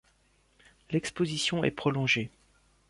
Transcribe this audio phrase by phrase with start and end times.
[0.89, 2.31] L'exposition est prolongée.